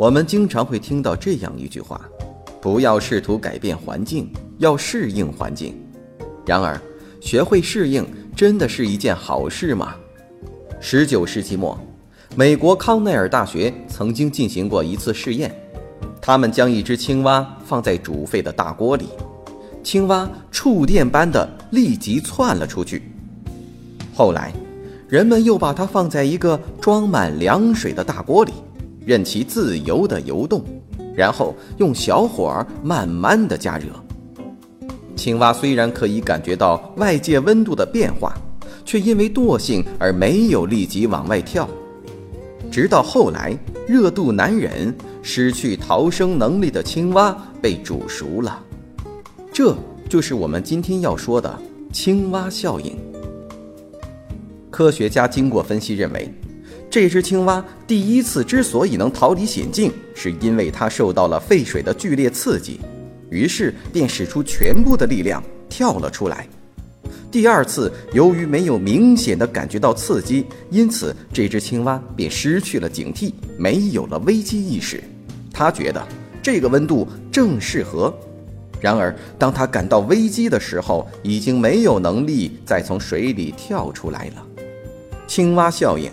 [0.00, 2.00] 我们经常会听到这样一句话
[2.58, 5.78] ：“不要试图改变环境，要适应环境。”
[6.46, 6.80] 然而，
[7.20, 8.02] 学会适应
[8.34, 9.94] 真的是一件好事吗？
[10.80, 11.78] 十九世纪末，
[12.34, 15.54] 美国康奈尔大学曾经进行过一次试验，
[16.18, 19.06] 他们将一只青蛙放在煮沸的大锅里，
[19.84, 23.02] 青蛙触电般的立即窜了出去。
[24.14, 24.50] 后来，
[25.10, 28.54] 人们又把它放在一个装满凉水的大锅里。
[29.04, 30.62] 任其自由地游动，
[31.14, 33.86] 然后用小火慢慢地加热。
[35.16, 38.34] 青蛙虽然可以感觉到外界温度的变化，
[38.84, 41.68] 却因为惰性而没有立即往外跳。
[42.70, 48.64] 直到后来，热度难忍、失去逃生能力的青蛙被煮熟了。
[49.52, 49.76] 这
[50.08, 51.58] 就是我们今天要说的
[51.92, 52.96] 青蛙效应。
[54.70, 56.32] 科学家经过分析认为。
[56.90, 62.80] 这只青蛙第一次之所以能逃离险境，是因为它受到了沸水的剧烈刺激，
[63.30, 66.48] 于是便使出全部的力量跳了出来。
[67.30, 75.00] 第二次，由于没有明显的感觉到刺激，因此这只青蛙便失去了警惕，没有了危机意识。
[75.52, 76.04] 它觉得
[76.42, 78.12] 这个温度正适合。
[78.80, 84.44] 然而，当它感到危机的时候，已经没有能力再从水里跳出来了。
[85.28, 86.10] 青蛙效应。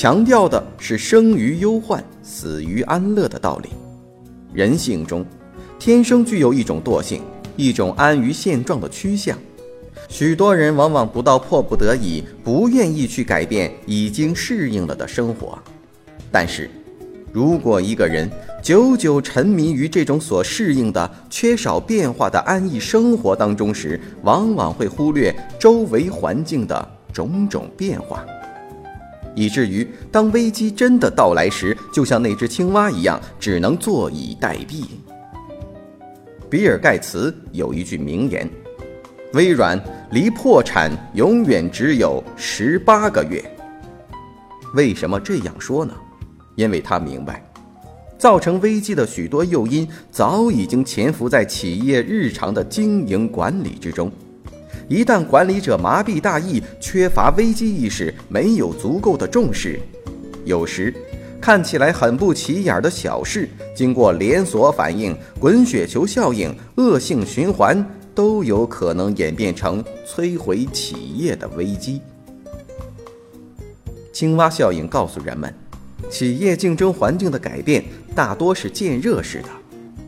[0.00, 3.70] 强调的是生于忧患，死于安乐的道理。
[4.52, 5.26] 人性中，
[5.76, 7.20] 天生具有一种惰性，
[7.56, 9.36] 一种安于现状的趋向。
[10.08, 15.58] 许多人往往不到迫不得已，不愿意去改变已经适应了的生活。
[16.30, 16.70] 但是，
[17.32, 18.30] 如果一个人
[18.62, 28.24] 久久沉迷于这种所适应的、缺少变化的安逸生活当中时，往往会忽略周围环境的种种变化。
[29.38, 34.84] 以至于当危机真的到来时，就像那只青蛙一样，只能坐以待毙。
[36.50, 38.50] 比尔·盖茨有一句名言
[39.34, 43.40] ：“微软离破产永远只有十八个月。”
[44.74, 45.94] 为什么这样说呢？
[46.56, 47.40] 因为他明白，
[48.18, 54.10] 造成危机的许多诱因早已经潜伏在企业日常的经营管理之中。
[54.88, 59.78] 一旦管理者麻痹大意、缺乏危机意识、没有足够的重视，
[60.44, 60.94] 有时
[61.40, 67.84] 看起来很不起眼的小事，经过连锁反应、滚雪球效应、恶性循环，
[68.14, 72.00] 都有可能演变成摧毁企业的危机。
[74.10, 75.54] 青蛙效应告诉人们，
[76.10, 77.84] 企业竞争环境的改变
[78.14, 79.48] 大多是渐热式的。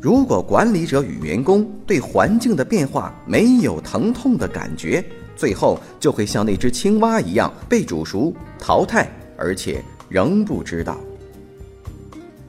[0.00, 5.04] 如果管理者与员工对环境的变化没有疼痛的感觉，
[5.36, 10.98] 最后就会像那只青蛙一样被煮熟、淘汰，而且仍不知道。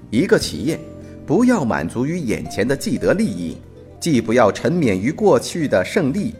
[0.09, 0.79] 一个企业
[1.25, 3.57] 不要满足于眼前的既得利益，
[3.99, 6.33] 既不要沉湎于过去的胜利。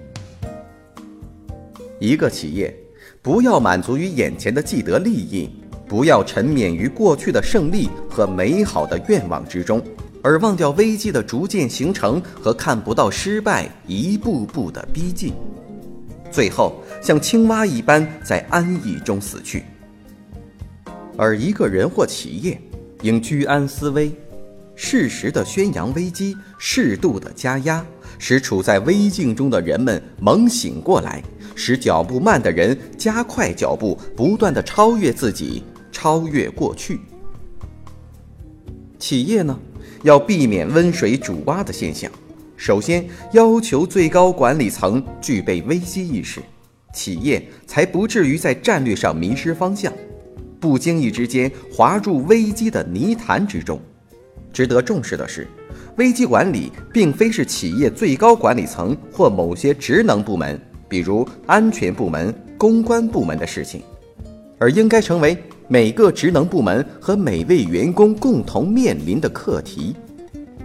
[1.99, 2.73] 一个企业
[3.21, 5.49] 不要满足于眼前的既得利益，
[5.89, 9.83] 不要沉湎于过去的胜利和美好的愿望之中。
[10.23, 15.33] 而忘掉危机的逐渐形成和看不到失败一步步的逼近，
[16.31, 19.63] 最后像青蛙一般在安逸中死去。
[21.17, 22.59] 而一个人或企业
[23.01, 24.11] 应居安思危，
[24.75, 27.85] 适时的宣扬危机，适度的加压，
[28.17, 31.21] 使处在危境中的人们猛醒过来，
[31.55, 36.99] 使脚步慢的人加快脚步，不断的超越自己，超越过去。
[38.99, 39.59] 企业呢？
[40.03, 42.11] 要避免温水煮蛙的现象，
[42.57, 46.41] 首先要求最高管理层具备危机意识，
[46.93, 49.91] 企业才不至于在战略上迷失方向，
[50.59, 53.79] 不经意之间滑入危机的泥潭之中。
[54.53, 55.47] 值得重视的是，
[55.97, 60.59] 危机管理并非是企业最高管理层或某些职能部门，
[60.89, 63.81] 比如安全部门、公关部门的事情，
[64.59, 65.37] 而应该成为。
[65.71, 69.95] 每个职能部门和每位员工共同面临的课题，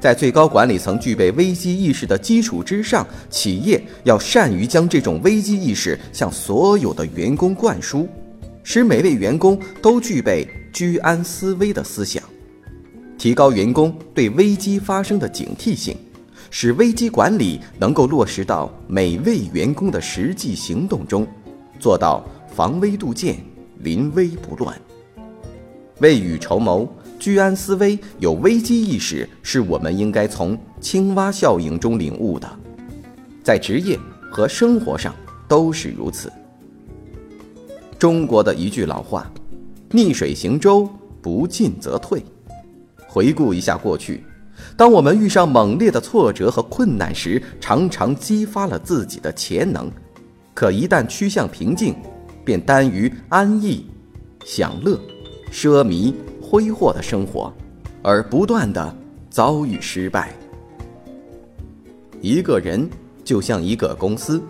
[0.01, 8.09] 在最高管理层具备危机意识的基础之上，企业要善于将这种危机意识向所有的员工灌输，
[8.65, 12.21] 使每位员工都具备居安思危的思想，
[13.17, 15.97] 提高员工对危机发生的警惕性，
[16.51, 21.25] 使危机管理能够落实到每位员工的实际行动中，
[21.79, 23.37] 做到防微杜渐、
[23.79, 24.77] 临危不乱。
[26.01, 26.87] 未雨绸缪、
[27.19, 32.49] 居安思危、有危机意识，是我们应该从青蛙效应中领悟的，
[33.43, 33.99] 在职业
[34.31, 35.15] 和生活上
[35.49, 36.31] 都是如此。
[37.99, 39.31] 中国的一句老话
[39.91, 40.87] ：“逆水行舟，
[41.23, 42.23] 不进则退。”
[43.09, 44.23] 回顾一下过去，
[44.77, 49.91] 当我们遇上猛烈的挫折和困难时，常常激发了自己的潜能，
[50.53, 51.97] 可一旦趋向平静，
[52.45, 53.87] 便耽于安逸、
[54.45, 55.01] 享乐。
[55.53, 57.53] 奢靡挥霍的生活，
[58.03, 58.97] 而不断的
[59.31, 60.33] 遭遇失败。
[62.21, 62.89] 一个人
[63.25, 64.43] 就像一个公司，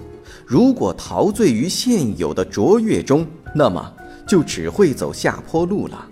[0.47, 3.93] 如果陶醉于现有的卓越中，那么
[4.27, 6.09] 就只会走下坡路了。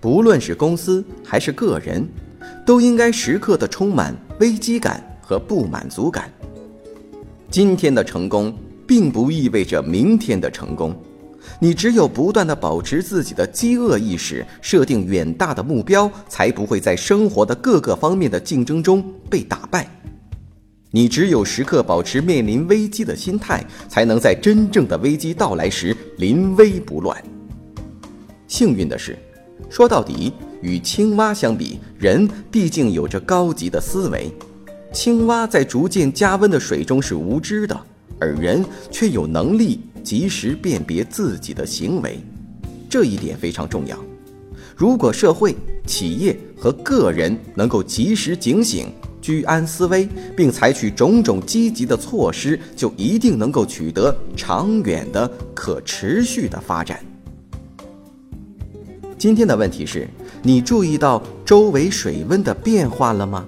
[0.00, 2.08] 不论是公司还是个人，
[2.64, 6.32] 都应该时刻的充满危机感和不满足感。
[7.50, 8.56] 今天的成功，
[8.86, 10.94] 并不意味着明天的成功。
[11.58, 19.88] 你只有不断的保持自己的饥饿意识，设定远大的目标，才不会在生活的各个方面的竞争中被打败。
[20.90, 27.16] 你只有时刻保持面临危机的心态，才能在真正的危机到来时临危不乱。
[28.48, 29.16] 幸运的是，
[29.68, 30.32] 说到底，
[30.62, 34.32] 与青蛙相比，人毕竟有着高级的思维。
[34.92, 37.80] 青蛙在逐渐加温的水中是无知的，
[38.18, 39.80] 而人却有能力。
[40.02, 42.18] 及时辨别自己的行为，
[42.88, 43.98] 这一点非常重要。
[44.76, 45.54] 如果社会、
[45.86, 48.86] 企业和个人能够及时警醒、
[49.20, 56.98] 居安思危，并采取种种积极的措施，就一定能够取得长远的、可持续的发展。
[59.18, 60.08] 今天的问题是：
[60.42, 63.46] 你注意到周围水温的变化了吗？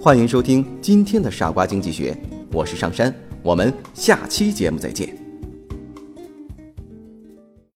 [0.00, 2.12] 欢迎收听今天的《傻瓜经济学》，
[2.52, 3.12] 我是上山，
[3.42, 5.21] 我们下期节目再见。